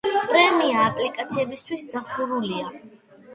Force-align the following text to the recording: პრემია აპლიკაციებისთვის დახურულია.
პრემია 0.29 0.79
აპლიკაციებისთვის 0.85 1.85
დახურულია. 1.97 2.73